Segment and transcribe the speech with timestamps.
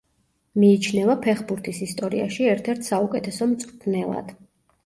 [0.61, 4.35] მიიჩნევა ფეხბურთის ისტორიაში ერთ-ერთ საუკეთესო მწვრთნელად.